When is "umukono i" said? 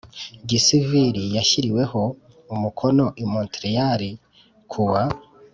2.53-3.25